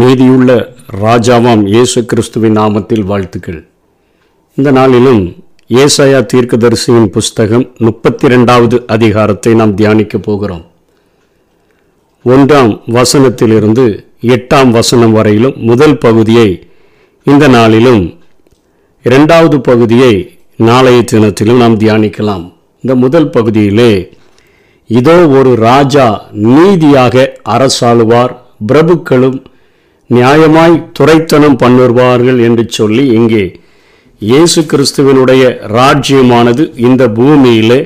[0.00, 0.50] நீதியுள்ள
[1.02, 3.58] ராஜாவாம் இயேசு கிறிஸ்துவின் நாமத்தில் வாழ்த்துக்கள்.
[4.54, 5.20] இந்த நாளிலும்
[5.80, 10.64] ஏசாயா தீர்க்கதரிசியின் புஸ்தகம் முப்பத்தி ரெண்டாவது அதிகாரத்தை நாம் தியானிக்கப் போகிறோம்.
[12.24, 13.86] ஒன்றாம் வசனத்திலிருந்து
[14.20, 16.48] எட்டாம் வசனம் வரையிலும் முதல் பகுதியை
[17.22, 18.02] இந்த நாளிலும்
[19.02, 20.14] இரண்டாவது பகுதியை
[20.56, 22.44] நாளைய தினத்திலும் நாம் தியானிக்கலாம்.
[22.80, 23.92] இந்த முதல் பகுதியிலே
[24.86, 28.34] இதோ ஒரு ராஜா நீதியாக அரசாளுவார்
[28.66, 29.40] பிரபுக்களும்
[30.12, 33.44] நியாயமாய் துரைத்தனம் பண்ணுவார்கள் என்று சொல்லி இங்கே
[34.22, 37.80] இயேசு கிறிஸ்துவனுடைய ராஜ்யமானது இந்த பூமியிலே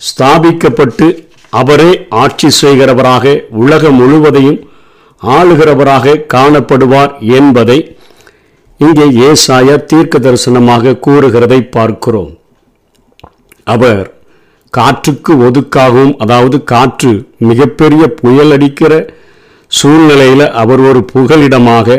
[0.00, 1.06] ஸ்தாபிக்கப்பட்டு
[1.52, 1.90] அவரே
[2.22, 3.24] ஆட்சி செய்கிறவராக
[3.56, 4.58] உலகம் முழுவதையும்
[5.22, 7.78] ஆளுகிறவராக காணப்படுவார் என்பதை
[8.80, 12.32] இங்கே ஏசாயா தீர்க்க தரிசனமாக கூறுகிறதை பார்க்கிறோம்.
[13.66, 14.04] அவர்
[14.74, 18.92] காற்றுக்கு ஒதுக்காகவும் அதாவது காற்று மிகப்பெரிய புயல் அடிக்கிற
[19.70, 21.96] சூழ்நிலையில் அவர் ஒரு புகலிடமாக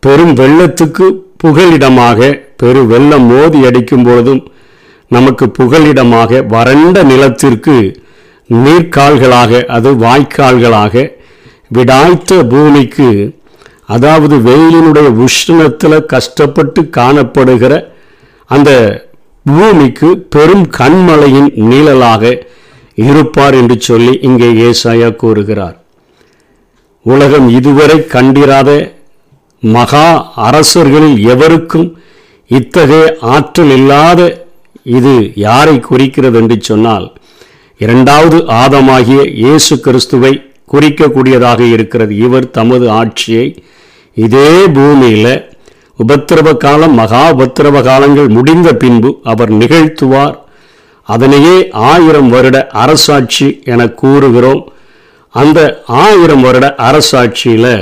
[0.00, 1.06] பெரும் வெள்ளத்துக்கு
[1.42, 4.42] புகலிடமாக பெரு வெள்ளம் மோதி அடிக்கும் பொழுதும்
[5.08, 7.76] நமக்கு புகலிடமாக வறண்ட நிலத்திற்கு
[8.50, 11.04] நீர்க்கால்களாக அது வாய்க்கால்களாக
[11.68, 13.08] விடாய்த்த பூமிக்கு
[13.86, 17.74] அதாவது வெயிலினுடைய உஷ்ணத்தில் கஷ்டப்பட்டு காணப்படுகிற
[18.50, 18.70] அந்த
[19.46, 22.32] பூமிக்கு பெரும் கண்மலையின் நீழலாக
[22.94, 25.76] இருப்பார் என்று சொல்லி இங்கே ஏசாயா கூறுகிறார்.
[27.10, 28.70] உலகம் இதுவரை கண்டிராத
[29.62, 30.08] மகா
[30.48, 31.88] அரசர்களில் எவருக்கும்
[32.50, 34.20] இத்தகைய ஆற்றல் இல்லாத
[34.96, 35.14] இது
[35.46, 37.06] யாரை குறிக்கிறது என்று சொன்னால்
[37.80, 40.32] இரண்டாவது ஆதமாகிய இயேசு கிறிஸ்துவை
[40.72, 42.12] குறிக்கக்கூடியதாக இருக்கிறது.
[42.26, 43.46] இவர் தமது ஆட்சியை
[44.16, 45.34] இதே பூமியில்
[45.98, 50.36] உபத்திரவ காலம் மகா உபத்திரவ காலங்கள் முடிந்த பின்பு அவர் நிகழ்த்துவார்.
[51.08, 51.56] அதனையே
[51.90, 54.62] ஆயிரம் வருட அரசாட்சி என கூறுகிறோம்.
[55.34, 55.60] அந்த
[56.04, 57.72] ஆயிரம் வருட அரசாட்சியில்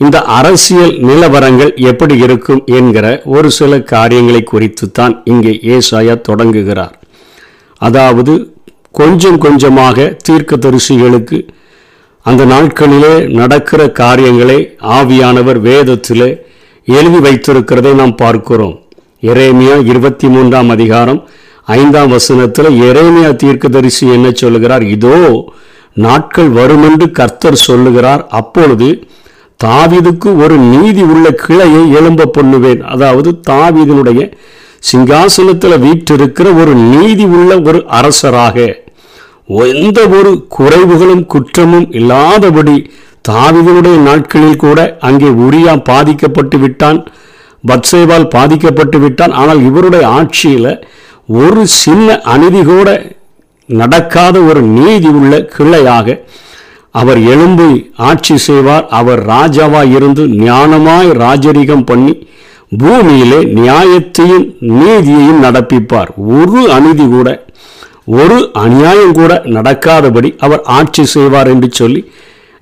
[0.00, 6.94] இந்த அரசியல் நிலவரங்கள் எப்படி இருக்கும் என்கிற ஒரு சில காரியங்களை குறித்து தான் இங்கே ஏசாயா தொடங்குகிறார்.
[7.80, 8.32] அதாவது
[9.00, 11.38] கொஞ்சம் கொஞ்சமாக தீர்க்கதரிசிகளுக்கு
[12.26, 14.58] அந்த நாட்களிலே நடக்கிற காரியங்களை
[14.96, 16.30] ஆவியானவர் வேதத்திலே
[16.88, 18.76] எழுதி வைத்திருக்கிறதை நாம் பார்க்கிறோம்.
[19.30, 21.20] எரேமியா இருபத்தி மூன்றாம் அதிகாரம்
[21.68, 24.84] ஐந்தாம் வசனத்தில் எரேமியா தீர்க்கதரிசி என்ன சொல்லுகிறார்?
[24.96, 25.18] இதோ
[25.96, 28.22] நாட்கள் வருமென்று கர்த்தர் சொல்லுகிறார்.
[28.40, 28.88] அப்பொழுது
[29.64, 32.80] தாவிதுக்கு ஒரு நீதி உள்ள கிளையை எழும்ப பண்ணுவேன்.
[32.84, 34.20] அதாவது தாவீதினுடைய
[34.90, 38.56] சிங்காசனத்தில் வீற்றிருக்கிற ஒரு நீதி உள்ள ஒரு அரசராக.
[39.82, 42.76] எந்த ஒரு குறைவுகளும் குற்றமும் இல்லாதபடி
[43.28, 47.00] தாவிதனுடைய நாட்களில் கூட அங்கே உரியா பாதிக்கப்பட்டு விட்டான்.
[47.64, 49.32] பத்சேவால் பாதிக்கப்பட்டு விட்டான்.
[49.32, 50.72] ஆனால் இவருடைய ஆட்சியில்
[51.42, 52.88] ஒரு சின்ன அநீதி கூட
[53.80, 56.16] நடக்காத ஒரு நீதி உள்ள கிளையாக
[57.00, 57.70] அவர் எழும்பி
[58.08, 58.84] ஆட்சி செய்வார்.
[58.98, 62.14] அவர் ராஜாவாய் இருந்து ஞானமாய் ராஜரிகம் பண்ணி
[62.80, 64.46] பூமியிலே நியாயத்தையும்
[64.80, 66.10] நீதியையும் நடப்பிப்பார்.
[66.38, 67.28] ஒரு அநீதி கூட
[68.20, 72.00] ஒரு அநியாயம் கூட நடக்காதபடி அவர் ஆட்சி செய்வார் என்று சொல்லி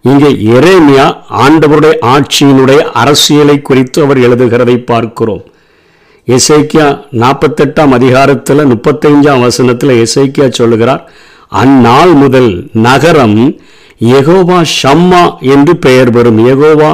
[0.04, 1.06] இங்கே எரேமியா
[1.44, 5.42] ஆண்டவருடைய ஆட்சியினுடைய அரசியலை குறித்து அவர் எழுதுகிறதை பார்க்கிறோம்.
[6.28, 6.86] இசைக்கியா
[7.22, 11.02] நாற்பத்தெட்டாம் அதிகாரத்தில் முப்பத்தைஞ்சாம் வசனத்தில் இசைக்கியா சொல்லுகிறார்
[11.48, 12.50] அந்நாள் முதல்
[12.86, 13.38] நகரம்
[14.18, 15.22] எகோவா ஷம்மா
[15.54, 16.40] என்று பெயர் பெறும்.
[16.46, 16.90] எகோவா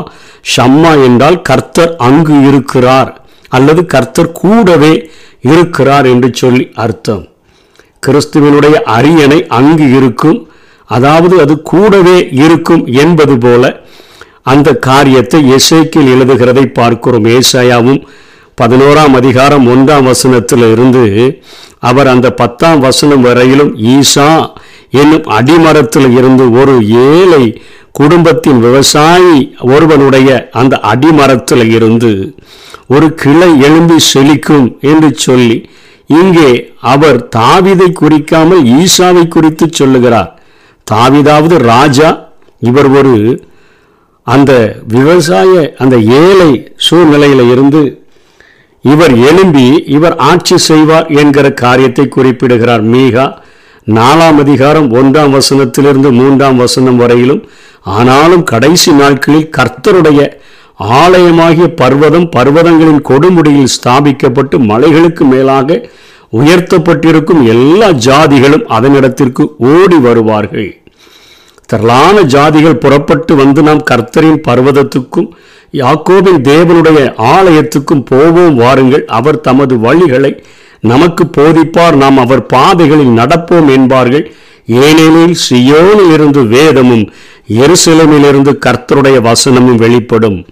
[0.56, 3.10] ஷம்மா என்றால் கர்த்தர் அங்கு இருக்கிறார்
[3.48, 4.92] அல்லது கர்த்தர் கூடவே
[5.42, 7.24] இருக்கிறார் என்று சொல்லி அர்த்தம்.
[8.02, 10.40] கிறிஸ்துவனுடைய அரியணை அங்கு இருக்கும்
[10.88, 13.64] அதாவது அது கூடவே இருக்கும் என்பது போல
[14.42, 17.24] அந்த காரியத்தை எசைக்கில் எழுதுகிறதை பார்க்கிறோம்.
[17.38, 18.00] ஏசாயாவும்
[18.62, 21.40] பதினோராம் அதிகாரம் ஒன்றாம் வசனத்தில் இருந்து
[21.78, 24.50] அவர் அந்த பத்தாம் வசனம் வரையிலும் ஈசா
[24.90, 27.62] என்னும் அடிமரத்தில் இருந்து ஒரு ஏழை
[27.92, 32.34] குடும்பத்தின் விவசாயி ஒருவனுடைய அந்த அடிமரத்தில் இருந்து
[32.86, 35.68] ஒரு கிளை எழும்பி செழிக்கும் என்று சொல்லி
[36.06, 40.40] இங்கே அவர் தாவிதை குறிக்காமல் ஈசாவை குறித்து சொல்லுகிறார்.
[40.90, 42.28] தாவிதாவது ராஜா
[42.60, 43.44] இவர் ஒரு
[44.22, 48.05] அந்த விவசாய அந்த ஏழை சூழ்நிலையில் இருந்து
[48.90, 49.66] இவர் எழும்பி
[49.96, 52.82] இவர் ஆட்சி செய்வார் என்கிற காரியத்தை குறிப்பிடுகிறார்.
[52.92, 53.26] மீகா
[53.96, 57.42] நாலாம் அதிகாரம் ஒன்றாம் வசனத்திலிருந்து மூன்றாம் வசனம் வரையிலும்
[57.96, 60.20] ஆனாலும் கடைசி நாட்களில் கர்த்தருடைய
[61.02, 65.78] ஆலயமாகிய பர்வதம் பர்வதங்களின் கொடுமுடியில் ஸ்தாபிக்கப்பட்டு மலைகளுக்கு மேலாக
[66.40, 70.70] உயர்த்தப்பட்டிருக்கும் எல்லா ஜாதிகளும் அதனிடத்திற்கு ஓடி வருவார்கள்.
[71.68, 75.28] திரளான ஜாதிகள் புறப்பட்டு வந்து நாம் கர்த்தரின் பர்வதத்துக்கும்
[75.72, 79.04] யாக்கோபின் தேவனுடைய ஆலயத்துக்கும் போவோம் வாருங்கள்.
[79.06, 80.44] அவர் தமது வழிகளை
[80.80, 81.94] நமக்கு போதிப்பார்.
[81.94, 84.32] நாம் அவர் பாதைகளில் நடப்போம் என்பார்கள்.
[84.66, 87.12] ஏனெனில் சியோனில் இருந்து வேதமும்
[87.48, 90.46] எருசலமிலிருந்து கர்த்தருடைய வசனமும் வெளிப்படும்.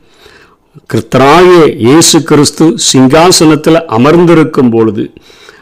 [0.92, 5.12] கிறிஸ்தராகிய இயேசு கிறிஸ்து சிங்காசனத்தில் அமர்ந்திருக்கும் பொழுது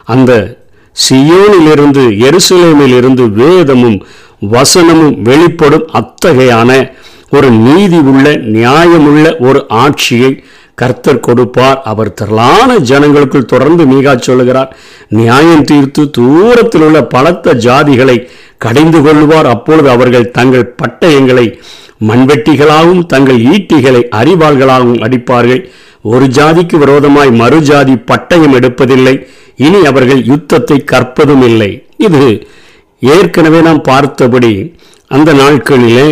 [0.03, 0.61] அந்த
[1.09, 4.05] சியோனிலிருந்து எருசலேமிலிருந்து வேதமும்
[4.51, 5.89] வசனமும் வெளிப்படும்.
[5.93, 6.93] அத்தகையான
[7.35, 8.25] ஒரு நீதி உள்ள
[8.55, 10.31] நியாயமுள்ள ஒரு ஆட்சியை
[10.81, 11.79] கர்த்தர் கொடுப்பார்.
[11.91, 14.71] அவர் திரளான ஜனங்களுக்குள் தொடர்ந்து மீகா சொல்லுகிறார்.
[15.19, 18.17] நியாயம் தீர்த்து தூரத்தில் உள்ள பலத்த ஜாதிகளை
[18.65, 21.45] கடைந்து கொள்வார் அப்பொழுது அவர்கள் தங்கள் பட்டயங்களை
[22.09, 25.61] மண்வெட்டிகளாகவும் தங்கள் ஈட்டிகளை அறிவாள்களாகவும் அடிப்பார்கள்.
[26.11, 29.15] ஒரு ஜாதிக்கு விரோதமாய் மறு ஜாதி பட்டயம் எடுப்பதில்லை.
[29.65, 31.71] இனி அவர்கள் யுத்தத்தை கற்பதும் இல்லை.
[32.07, 32.23] இது
[33.15, 34.53] ஏற்கனவே நாம் பார்த்தபடி
[35.15, 36.09] அந்த நாட்களிலே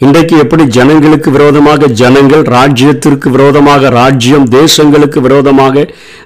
[0.00, 5.84] இன்றைக்கு எப்படி ஜனங்களுக்கு விரோதமாக ஜனங்கள் ராஜ்யத்திற்கு விரோதமாக ராஜ்யம் தேசங்களுக்கு விரோதமாக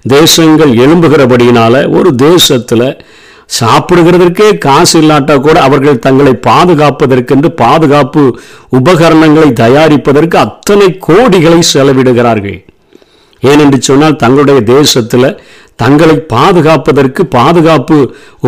[0.08, 2.86] தேசங்கள் எழும்புகிறபடியினால ஒரு தேசத்தில்
[3.60, 8.24] சாப்பிடுகிறதற்கே காசு இல்லாட்டா கூட அவர்கள் தங்களை பாதுகாப்பதற்கென்று பாதுகாப்பு
[8.78, 12.58] உபகரணங்களை தயாரிப்பதற்கு அத்தனை கோடிகளை செலவிடுகிறார்கள்.
[13.42, 15.30] ஏனென்று சொன்னால் தங்களுடைய தேசத்தில்
[15.78, 17.98] தங்களை பாதுகாப்பதற்கு பாதுகாப்பு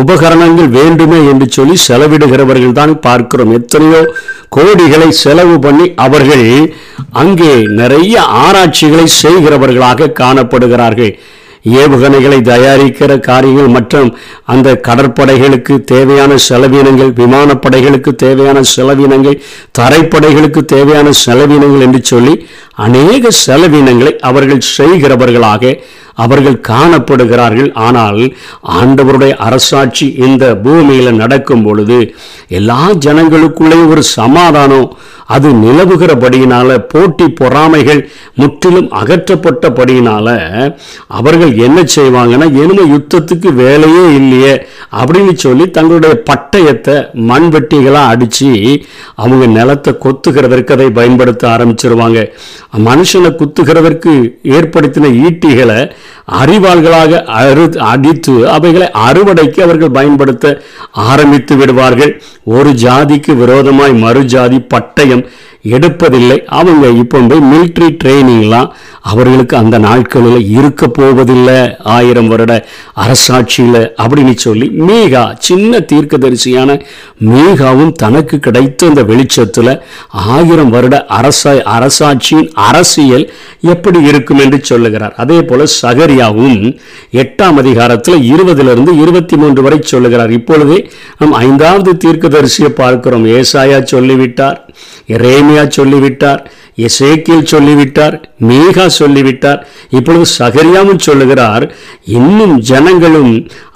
[0.03, 3.53] உபகரணங்கள் வேண்டுமே என்று சொல்லி செலவிடுகிறவர்கள் தான் பார்க்கிறோம்.
[3.59, 4.01] எத்தனையோ
[4.55, 6.47] கோடிகளை செலவு பண்ணி அவர்கள்
[7.21, 11.13] அங்கே நிறைய ஆராய்ச்சிகளை செய்கிறவர்களாக காணப்படுகிறார்கள்.
[11.81, 14.07] ஏவுகணைகளை தயாரிக்கிற காரியங்கள் மற்றும்
[14.53, 19.37] அந்த கடற்படைகளுக்கு தேவையான செலவினங்கள் விமானப்படைகளுக்கு தேவையான செலவினங்கள்
[19.79, 22.33] தரைப்படைகளுக்கு தேவையான செலவினங்கள் என்று சொல்லி
[22.85, 25.73] அநேக செலவினங்களை அவர்கள் செய்கிறவர்களாக
[26.15, 27.71] அவர்கள் காணப்படுகிறார்கள்.
[27.87, 28.21] ஆனால்
[28.79, 31.99] ஆண்டவருடைய அரசாட்சி இந்த பூமியில் நடக்கும் பொழுது
[32.59, 34.89] எல்லா ஜனங்களுக்குள்ளே ஒரு சமாதானம்
[35.25, 37.99] அது நிலவுகிறபடியினால போட்டி பொறாமைகள்
[38.39, 40.27] முற்றிலும் அகற்றப்பட்டபடியினால
[41.19, 44.53] அவர்கள் என்ன செய்வாங்கன்னா இனிமே யுத்தத்துக்கு வேலையே இல்லையே
[44.99, 46.95] அப்படின்னு சொல்லி தங்களுடைய பட்டயத்தை
[47.29, 48.51] மண்வெட்டிகளாக அடித்து
[49.15, 52.19] அவங்க நிலத்தை கொத்துகிறதற்கு அதை பயன்படுத்த ஆரம்பிச்சிருவாங்க.
[52.87, 54.13] மனுஷனை குத்துகிறதற்கு
[54.57, 55.79] ஏற்படுத்தின ஈட்டிகளை
[56.41, 60.61] அறிவாள்களாக அறு அடித்து அவைகளை அறுவடைக்கு அவர்கள் பயன்படுத்த
[60.91, 62.13] ஆரம்பித்து விடுவார்கள்.
[62.43, 65.25] ஒரு ஜாதிக்கு விரோதமாய் மறு ஜாதி பட்டயம்
[65.75, 66.37] எடுப்பதில்லை.
[66.59, 68.69] அவங்க இப்போ போய் மிலிட்ரி ட்ரைனிங்லாம்
[69.01, 71.57] அவர்களுக்கு அந்த நாட்களில் இருக்க போவதில்லை.
[71.95, 72.53] ஆயிரம் வருட
[73.03, 76.79] அரசாட்சியில் அப்படின்னு சொல்லி மீகா சின்ன தீர்க்கதரிசியான
[77.29, 79.73] மீகாவும் தனக்கு கிடைத்த இந்த வெளிச்சத்தில்
[80.09, 83.25] ஆயிரம் வருட அரச அரசாட்சியின் அரசியல்
[83.73, 85.15] எப்படி இருக்கும் என்று சொல்லுகிறார்.
[85.17, 86.77] அதே போல சகரியாவும்
[87.11, 90.31] எட்டாம் அதிகாரத்தில் இருபதிலிருந்து இருபத்தி மூன்று வரை சொல்லுகிறார்.
[90.31, 93.25] இப்பொழுதே நம் ஐந்தாவது தீர்க்கதரிசியை பார்க்கிறோம்.
[93.25, 94.69] ஏசாயா சொல்லிவிட்டார்
[95.07, 98.15] எரேமியா சொல்லிவிட்டார் எசேக்கில் சொல்லிவிட்டார்
[98.49, 99.59] மீகா சொல்லிவிட்டார்.
[99.89, 101.65] இப்பொழுது சகரியாவும் சொல்லுகிறார்
[102.05, 103.33] இன்னும் ஜனங்களும்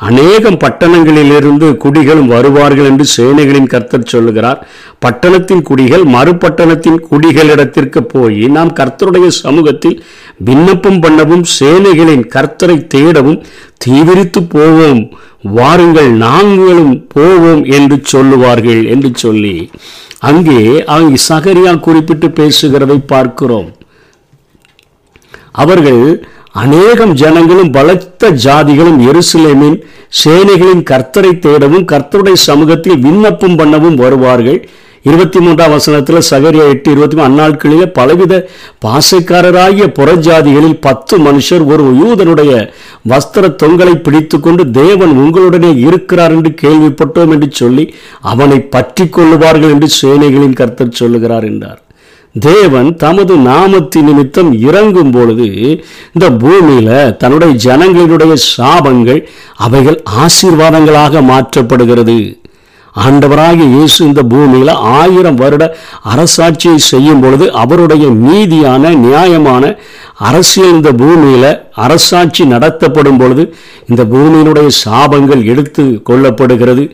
[0.09, 4.67] அநேகம் பட்டணங்களிலிருந்து குடிகளும் வருவார்கள் என்று சேனைகளின் கர்த்தர் சொல்லுகிறார்.
[4.99, 10.03] பட்டணத்தின் குடிகள் மறுபட்டணத்தின் குடிகளிடத்திற்கு போய் நாம் கர்த்தருடைய சமூகத்தில்
[10.47, 13.41] விண்ணப்பம் பண்ணவும் சேனைகளின் கர்த்தரை தேடவும்
[13.85, 15.03] தீவிரித்து போவோம்.
[15.41, 19.69] வாருங்கள் நாங்களும் போவோம் என்று சொல்லுவார்கள் என்று சொல்லி
[20.19, 23.71] அங்கே அவங்க சகரியா குறிப்பிட்டு பேசுகிறதை பார்க்கிறோம்.
[25.51, 29.77] அவர்கள் அநேகம் ஜனங்களும் பலத்த ஜாதிகளும் எருசலேமின்
[30.23, 34.69] சேனைகளின் கர்த்தரை தேடவும் கர்த்தருடைய சமூகத்தில் விண்ணப்பம் பண்ணவும் வருவார்கள்.
[35.09, 38.33] இருபத்தி மூன்றாம் வசனத்தில் சகரியா எட்டு இருபத்தி மூணு அந்நாட்களிலே பலவித
[38.85, 42.51] பாசைக்காரராகிய புறஜாதிகளில் பத்து மனுஷர் ஒரு யூதனுடைய
[43.09, 47.85] வஸ்திர தொங்கலை பிடித்து கொண்டு தேவன் உங்களுடனே இருக்கிறார் என்று கேள்விப்பட்டோம் என்று சொல்லி
[48.31, 51.79] அவனை பற்றி கொள்ளுவார்கள் என்று சேனைகளின் கர்த்தர் சொல்லுகிறார் என்றார்.
[52.35, 55.47] தேவன் தமது நாமத்தின் நிமித்தம் இறங்கும் பொழுது
[56.15, 59.21] இந்த பூமியில தன்னுடைய ஜனங்களினுடைய சாபங்கள்
[59.65, 62.17] அவைகள் ஆசீர்வாதங்களாக மாற்றப்படுகிறது.
[63.03, 65.63] ஆண்டவராகிய இயேசு இந்த பூமியில் ஆயிரம் வருட
[66.13, 69.63] அரசாட்சியை செய்யும் பொழுது அவருடைய நீதியான நியாயமான
[70.29, 71.49] அரசியல் இந்த பூமியில்
[71.85, 73.43] அரசாட்சி நடத்தப்படும் பொழுது
[73.87, 76.85] இந்த பூமியினுடைய சாபங்கள் எடுத்து கொள்ளப்படுகிறது.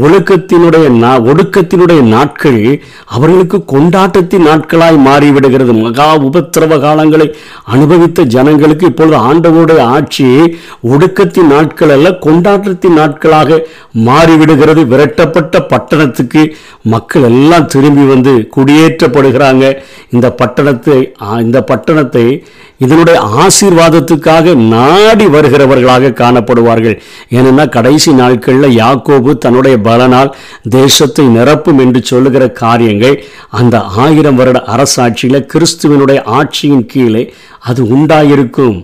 [0.00, 5.82] ஒழுக்கத்தினுடைய நா- ஒடுக்கத்தினுடைய நாட்கள் அவர்களுக்கு கொண்டாட்டத்தின் நாட்களாய் மாறிவிடுகிறது.
[5.82, 7.34] மகா உபத்திரவ காலங்களை
[7.64, 13.66] அனுபவித்த ஜனங்களுக்கு இப்பொழுது ஆண்டவருடைய ஆட்சி ஒடுக்கத்தின் நாட்கள் அல்ல கொண்டாட்டத்தின் நாட்களாக
[14.06, 14.84] மாறிவிடுகிறது.
[14.86, 19.76] விரட்டப்பட்ட பட்டணத்துக்கு மக்கள் எல்லாம் திரும்பி வந்து குடியேற்றப்படுகிறாங்க.
[20.10, 22.44] இந்த பட்டணத்தை இந்த பட்டணத்தை
[22.78, 27.00] இதனுடைய ஆசீர்வாதத்துக்காக நாடி வருகிறவர்களாக காணப்படுவார்கள்.
[27.30, 30.30] ஏனென்னா கடைசி நாட்களில் யாக்கோபு தன்னுடைய பலனால்
[30.70, 33.16] தேசத்தை நிரப்பும் என்று சொல்லுகிற காரியங்கள்
[33.50, 37.24] அந்த ஆயிரம் வருட அரசாட்சியில் கிறிஸ்துவனுடைய ஆட்சியின் கீழே
[37.60, 38.78] அது உண்டாயிருக்கும்.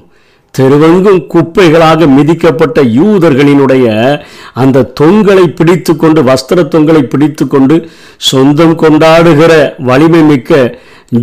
[0.59, 3.87] தெருவெங்கும் குப்பைகளாக மிதிக்கப்பட்ட யூதர்களினுடைய
[4.55, 10.79] அந்த தொங்கலை பிடித்து கொண்டு வஸ்திர தொங்கலை பிடித்து கொண்டு சொந்தம் கொண்டாடுகிற வலிமை மிக்க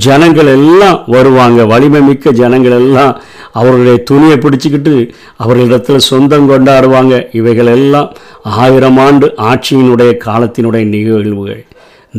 [0.05, 1.65] ஜனங்கள் எல்லாம் வருவாங்க.
[1.65, 7.27] வலிமை மிக்க ஜனங்கள் எல்லாம் அவர்களுடைய துணியை பிடிச்சிக்கிட்டு அவர்களிடத்தில் சொந்தம் கொண்டாடுவாங்க.
[7.31, 8.10] இவைகள் எல்லாம்
[8.43, 11.65] ஆயிரம் ஆண்டு ஆட்சியினுடைய காலத்தினுடைய நிகழ்வுகள்.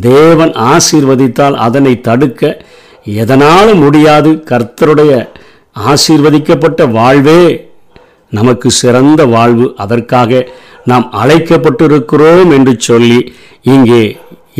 [0.00, 2.62] தேவன் ஆசீர்வதித்தால் அதனை தடுக்க
[3.04, 4.30] எதனாலும் முடியாது.
[4.50, 5.12] கர்த்தருடைய
[5.92, 7.40] ஆசீர்வதிக்கப்பட்ட வாழ்வே
[8.36, 9.66] நமக்கு சிறந்த வாழ்வு.
[9.84, 10.40] அதற்காக
[10.90, 13.18] நாம் அழைக்கப்பட்டிருக்கிறோம் என்று சொல்லி
[13.74, 14.02] இங்கே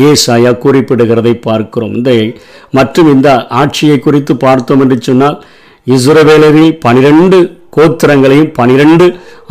[0.07, 1.93] ஏசாயா குறிப்பிடுகிறதை பார்க்கிறோம்.
[1.97, 2.11] இந்த
[2.77, 3.29] மற்றும் இந்த
[3.61, 5.37] ஆட்சியை குறித்து பார்த்தோம் என்று சொன்னால்
[5.87, 7.37] இஸ்ரவேலரில் பனிரெண்டு
[7.77, 9.05] கோத்திரங்களையும் பனிரெண்டு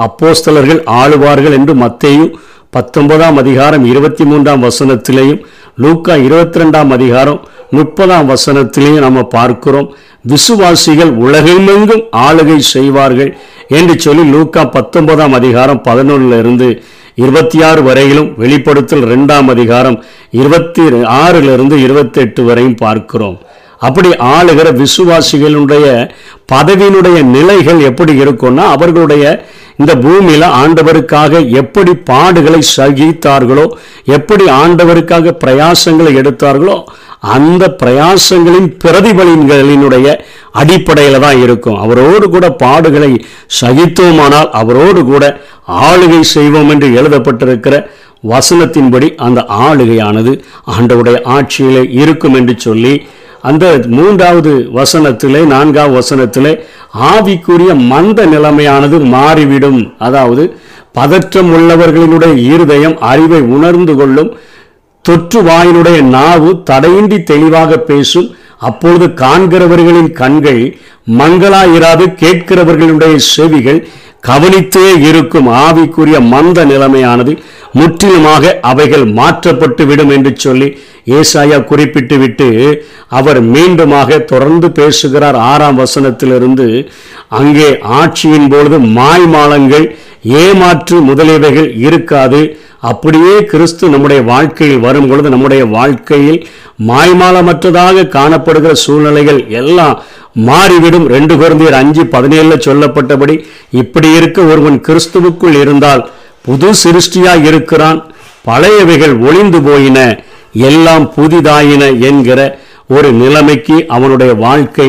[0.07, 2.31] அப்போஸ்தலர்கள் ஆளுவார்கள் என்று மத்தையும்
[2.77, 5.43] பத்தொன்பதாம் அதிகாரம் இருபத்தி மூன்றாம் வசனத்திலேயும்
[5.83, 13.37] லூக்கா இருபத்தி ரெண்டாம் அதிகாரம் முப்பதாம் வசனத்திலையும் நம்ம பார்க்கிறோம் விசுவாசிகள் உலகமெங்கும் ஆளுகை செய்வார்கள்
[13.69, 16.83] என்று சொல்லி லூக்கா பத்தொன்பதாம் அதிகாரம் பதினொன்னுல இருந்து
[17.15, 23.39] இருபத்தி ஆறு வரையிலும் வெளிப்படுத்தல் ரெண்டாம் அதிகாரம் இருபத்தி ஆறிலிருந்து இருபத்தி எட்டு வரையும் பார்க்கிறோம்.
[23.79, 26.11] அப்படி ஆளுகிற விசுவாசிகளுடைய
[26.53, 29.47] பதவியினுடைய நிலைகள் எப்படி இருக்கும்னா அவர்களுடைய
[29.79, 33.67] இந்த பூமியில ஆண்டவருக்காக எப்படி பாடுகளை சகித்தார்களோ
[34.05, 36.77] எப்படி ஆண்டவருக்காக பிரயாசங்களை எடுத்தார்களோ
[37.31, 40.09] அந்த பிரயாசங்களின் பிரதிபலின்களினுடைய
[40.53, 41.79] அடிப்படையில் தான் இருக்கும்.
[41.81, 43.11] அவரோடு கூட பாடுகளை
[43.61, 45.25] சகித்தோமானால் அவரோடு கூட
[45.87, 47.77] ஆளுகை செய்வோம் என்று எழுதப்பட்டிருக்கிற
[48.25, 50.33] வசனத்தின்படி அந்த ஆளுகையானது
[50.73, 52.95] ஆண்டவுடைய ஆட்சியிலே இருக்கும் என்று சொல்லி
[53.43, 56.53] அந்த மூன்றாவது வசனத்திலே நான்காவது வசனத்திலே
[57.11, 59.95] ஆவிக்குரிய மந்த நிலைமையானது மாறிவிடும்.
[59.99, 60.45] அதாவது
[60.93, 64.31] பதற்றம் உள்ளவர்களினுடைய இருதயம் அறிவை உணர்ந்து கொள்ளும்
[65.05, 68.29] தொற்று வாயினுடைய நாவு தடையின்றி தெளிவாக பேசும்
[68.59, 70.63] அப்பொழுது காண்கிறவர்களின் கண்கள்
[71.19, 73.81] மங்களாயிராது கேட்கிறவர்களுடைய செவிகள்
[74.21, 77.33] கவனித்தே இருக்கும் ஆவிக்குரிய மந்த நிலைமையானது
[77.79, 80.69] முற்றிலுமாக அவைகள் மாற்றப்பட்டு விடும் என்று சொல்லி
[81.19, 82.49] ஏசாயா குறிப்பிட்டு விட்டு
[83.19, 85.39] அவர் மீண்டுமாக தொடர்ந்து பேசுகிறார்.
[85.51, 86.67] ஆறாம் வசனத்திலிருந்து
[87.41, 87.69] அங்கே
[88.01, 89.87] ஆட்சியின் பொழுது மாய்மாலங்கள்
[90.43, 92.41] ஏமாற்று முதலியவைகள் இருக்காது.
[92.91, 96.39] அப்படியே கிறிஸ்து நம்முடைய வாழ்க்கையில் வரும் பொழுது நம்முடைய வாழ்க்கையில்
[96.91, 99.97] மாய்மாலமற்றதாக காணப்படுகிற சூழ்நிலைகள் எல்லாம்
[100.49, 101.07] மாறிவிடும்.
[101.15, 103.35] ரெண்டு குழந்தையர் அஞ்சு பதினேழுல சொல்லப்பட்டபடி
[103.83, 106.05] இப்படி இருக்க ஒருவன் கிறிஸ்துவுக்குள் இருந்தால்
[106.49, 108.01] புது சிருஷ்டியாய் இருக்கிறான்.
[108.49, 109.99] பழையவைகள் ஒளிந்து போயின.
[110.69, 112.41] எல்லாம் புதிதாயின என்கிற
[112.89, 114.89] ஒரு நிலைமைக்கு அவனுடைய வாழ்க்கை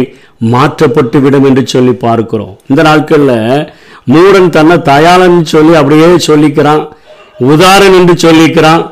[0.53, 2.53] மாற்றப்பட்டு விடும் என்று சொல்லி பார்க்கிறோம்.
[2.67, 3.73] இந்த நாட்களில்
[4.13, 6.83] மூடன் தன்னை தயாளன் சொல்லி அப்படியே சொல்லிக்கிறான்.
[7.53, 8.83] உதாரணம் என்று சொல்லிக்கிறான்.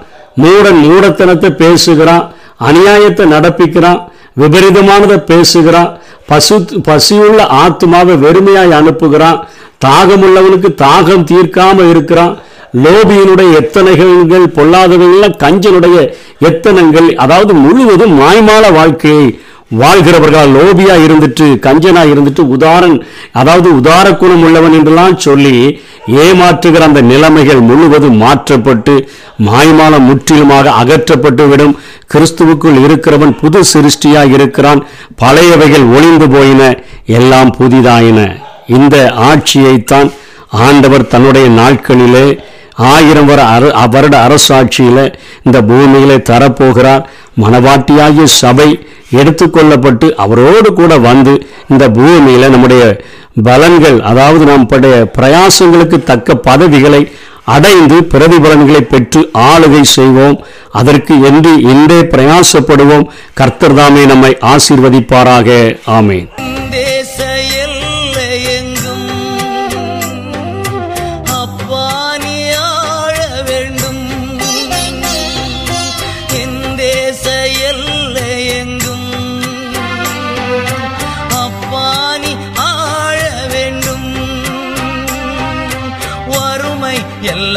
[0.44, 2.26] மூடன் மூடத்தனத்தை பேசுகிறான்.
[2.70, 4.02] அநியாயத்தை நடப்பிக்கிறான்.
[4.42, 5.92] விபரீதமானதை பேசுகிறான்.
[6.26, 6.56] பசு
[6.88, 9.40] பசியுள்ள ஆத்மாவை வெறுமையாய் அனுப்புகிறான்.
[9.86, 12.36] தாகமுள்ளவனுக்கு தாகம் தீர்க்காமல் இருக்கிறான்.
[12.74, 23.06] லோபியினுடைய எத்தனைகள் பொல்லாதவர்கள் கஞ்சனுடைய எத்தனங்கள் அதாவது முழுவதும் மாய்மால வாழ்க்கையை வாழ்கிறவர்கள் லோபியா இருந்துட்டு கஞ்சனா இருந்துட்டு உதாரன்
[23.32, 29.10] அதாவது உதார குணம் உள்ளவன் என்றெல்லாம் சொல்லி ஏமாற்றுகிற அந்த நிலைமைகள் முழுவதும் மாற்றப்பட்டு
[29.46, 31.80] மாய்மாலம் முற்றிலுமாக அகற்றப்பட்டு விடும்
[32.14, 34.86] கிறிஸ்துவுக்குள் இருக்கிறவன் புது சிருஷ்டியாக இருக்கிறான்.
[35.22, 36.80] பழையவைகள் ஒளிந்து போயின.
[37.06, 38.36] எல்லாம் புதிதாயின.
[38.68, 40.12] இந்த ஆட்சியைத்தான்
[40.50, 42.38] ஆண்டவர் தன்னுடைய நாட்களிலே
[42.75, 45.13] ஆயிரம் வர அர வருட அரசாட்சியில்
[45.44, 47.04] இந்த பூமியிலே தரப்போகிறார்.
[47.42, 53.01] மனவாட்டியாகிய சபை எடுத்துக்கொள்ளப்பட்டு அவரோடு கூட வந்து இந்த பூமியில் நம்முடைய
[53.44, 57.12] பலன்கள் அதாவது நம்முடைய பிரயாசங்களுக்கு தக்க பதவிகளை
[57.46, 60.46] அடைந்து பிரதிபலன்களை பெற்று ஆளுகை செய்வோம்.
[60.72, 63.08] அதற்கு என்று இன்றே பிரயாசப்படுவோம்.
[63.39, 65.77] கர்த்தர்தாமே நம்மை ஆசீர்வதிப்பாராக.
[65.88, 66.27] ஆமேன்.